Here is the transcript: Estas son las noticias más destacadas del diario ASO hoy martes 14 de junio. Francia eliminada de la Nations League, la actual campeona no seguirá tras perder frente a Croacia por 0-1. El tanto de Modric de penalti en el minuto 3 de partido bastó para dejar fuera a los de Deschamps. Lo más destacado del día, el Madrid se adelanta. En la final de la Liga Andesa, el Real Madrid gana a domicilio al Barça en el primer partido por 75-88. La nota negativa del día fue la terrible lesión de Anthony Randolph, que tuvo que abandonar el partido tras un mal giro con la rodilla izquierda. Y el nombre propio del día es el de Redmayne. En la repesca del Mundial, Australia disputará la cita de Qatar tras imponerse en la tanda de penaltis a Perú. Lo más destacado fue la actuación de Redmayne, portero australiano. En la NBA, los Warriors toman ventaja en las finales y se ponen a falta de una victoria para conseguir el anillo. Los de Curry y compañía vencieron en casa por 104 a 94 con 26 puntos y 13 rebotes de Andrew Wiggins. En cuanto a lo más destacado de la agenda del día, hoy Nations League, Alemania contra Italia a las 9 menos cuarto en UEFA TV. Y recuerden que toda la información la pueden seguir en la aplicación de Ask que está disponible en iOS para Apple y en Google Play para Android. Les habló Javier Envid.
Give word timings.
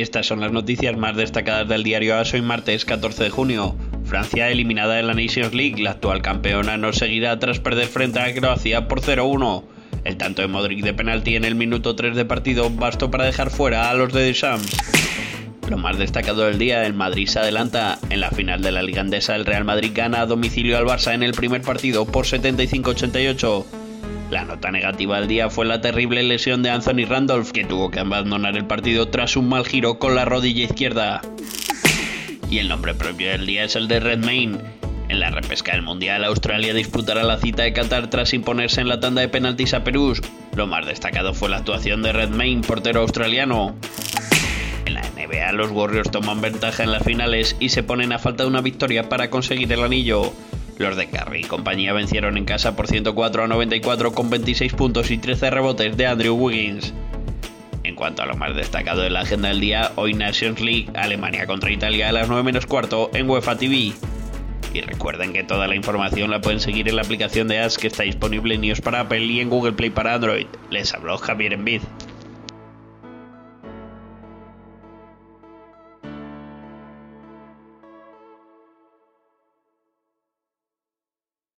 Estas 0.00 0.26
son 0.26 0.40
las 0.40 0.52
noticias 0.52 0.96
más 0.96 1.16
destacadas 1.16 1.68
del 1.68 1.82
diario 1.82 2.16
ASO 2.16 2.36
hoy 2.36 2.42
martes 2.42 2.84
14 2.84 3.24
de 3.24 3.30
junio. 3.30 3.74
Francia 4.04 4.48
eliminada 4.48 4.94
de 4.94 5.02
la 5.02 5.12
Nations 5.12 5.52
League, 5.52 5.82
la 5.82 5.90
actual 5.90 6.22
campeona 6.22 6.76
no 6.76 6.92
seguirá 6.92 7.36
tras 7.40 7.58
perder 7.58 7.88
frente 7.88 8.20
a 8.20 8.32
Croacia 8.32 8.86
por 8.86 9.00
0-1. 9.00 9.64
El 10.04 10.16
tanto 10.16 10.42
de 10.42 10.46
Modric 10.46 10.84
de 10.84 10.94
penalti 10.94 11.34
en 11.34 11.44
el 11.44 11.56
minuto 11.56 11.96
3 11.96 12.14
de 12.14 12.24
partido 12.24 12.70
bastó 12.70 13.10
para 13.10 13.24
dejar 13.24 13.50
fuera 13.50 13.90
a 13.90 13.94
los 13.94 14.12
de 14.12 14.22
Deschamps. 14.22 14.76
Lo 15.68 15.78
más 15.78 15.98
destacado 15.98 16.44
del 16.44 16.58
día, 16.58 16.86
el 16.86 16.94
Madrid 16.94 17.26
se 17.26 17.40
adelanta. 17.40 17.98
En 18.08 18.20
la 18.20 18.30
final 18.30 18.62
de 18.62 18.70
la 18.70 18.84
Liga 18.84 19.00
Andesa, 19.00 19.34
el 19.34 19.46
Real 19.46 19.64
Madrid 19.64 19.90
gana 19.92 20.20
a 20.20 20.26
domicilio 20.26 20.78
al 20.78 20.86
Barça 20.86 21.12
en 21.12 21.24
el 21.24 21.32
primer 21.32 21.62
partido 21.62 22.06
por 22.06 22.24
75-88. 22.24 23.64
La 24.30 24.44
nota 24.44 24.70
negativa 24.70 25.18
del 25.18 25.28
día 25.28 25.48
fue 25.48 25.64
la 25.64 25.80
terrible 25.80 26.22
lesión 26.22 26.62
de 26.62 26.68
Anthony 26.68 27.06
Randolph, 27.08 27.50
que 27.50 27.64
tuvo 27.64 27.90
que 27.90 28.00
abandonar 28.00 28.56
el 28.58 28.66
partido 28.66 29.08
tras 29.08 29.36
un 29.36 29.48
mal 29.48 29.64
giro 29.64 29.98
con 29.98 30.14
la 30.14 30.26
rodilla 30.26 30.64
izquierda. 30.64 31.22
Y 32.50 32.58
el 32.58 32.68
nombre 32.68 32.92
propio 32.92 33.30
del 33.30 33.46
día 33.46 33.64
es 33.64 33.74
el 33.74 33.88
de 33.88 34.00
Redmayne. 34.00 34.58
En 35.08 35.20
la 35.20 35.30
repesca 35.30 35.72
del 35.72 35.80
Mundial, 35.80 36.24
Australia 36.24 36.74
disputará 36.74 37.22
la 37.22 37.38
cita 37.38 37.62
de 37.62 37.72
Qatar 37.72 38.10
tras 38.10 38.34
imponerse 38.34 38.82
en 38.82 38.88
la 38.88 39.00
tanda 39.00 39.22
de 39.22 39.28
penaltis 39.30 39.72
a 39.72 39.82
Perú. 39.82 40.12
Lo 40.54 40.66
más 40.66 40.84
destacado 40.84 41.32
fue 41.32 41.48
la 41.48 41.58
actuación 41.58 42.02
de 42.02 42.12
Redmayne, 42.12 42.60
portero 42.60 43.00
australiano. 43.00 43.74
En 44.84 44.92
la 44.92 45.00
NBA, 45.00 45.52
los 45.52 45.70
Warriors 45.70 46.10
toman 46.10 46.42
ventaja 46.42 46.82
en 46.82 46.92
las 46.92 47.02
finales 47.02 47.56
y 47.60 47.70
se 47.70 47.82
ponen 47.82 48.12
a 48.12 48.18
falta 48.18 48.42
de 48.42 48.50
una 48.50 48.60
victoria 48.60 49.08
para 49.08 49.30
conseguir 49.30 49.72
el 49.72 49.82
anillo. 49.82 50.34
Los 50.78 50.96
de 50.96 51.08
Curry 51.08 51.40
y 51.40 51.44
compañía 51.44 51.92
vencieron 51.92 52.36
en 52.36 52.44
casa 52.44 52.76
por 52.76 52.86
104 52.86 53.44
a 53.44 53.48
94 53.48 54.12
con 54.12 54.30
26 54.30 54.74
puntos 54.74 55.10
y 55.10 55.18
13 55.18 55.50
rebotes 55.50 55.96
de 55.96 56.06
Andrew 56.06 56.36
Wiggins. 56.36 56.94
En 57.82 57.96
cuanto 57.96 58.22
a 58.22 58.26
lo 58.26 58.36
más 58.36 58.54
destacado 58.54 59.02
de 59.02 59.10
la 59.10 59.22
agenda 59.22 59.48
del 59.48 59.60
día, 59.60 59.90
hoy 59.96 60.14
Nations 60.14 60.60
League, 60.60 60.88
Alemania 60.94 61.46
contra 61.46 61.72
Italia 61.72 62.10
a 62.10 62.12
las 62.12 62.28
9 62.28 62.44
menos 62.44 62.66
cuarto 62.66 63.10
en 63.12 63.28
UEFA 63.28 63.56
TV. 63.56 63.92
Y 64.72 64.80
recuerden 64.82 65.32
que 65.32 65.42
toda 65.42 65.66
la 65.66 65.74
información 65.74 66.30
la 66.30 66.40
pueden 66.40 66.60
seguir 66.60 66.88
en 66.88 66.94
la 66.96 67.02
aplicación 67.02 67.48
de 67.48 67.58
Ask 67.58 67.80
que 67.80 67.86
está 67.88 68.04
disponible 68.04 68.54
en 68.54 68.62
iOS 68.62 68.80
para 68.80 69.00
Apple 69.00 69.24
y 69.24 69.40
en 69.40 69.48
Google 69.48 69.72
Play 69.72 69.90
para 69.90 70.14
Android. 70.14 70.46
Les 70.70 70.94
habló 70.94 71.18
Javier 71.18 71.54
Envid. 71.54 71.80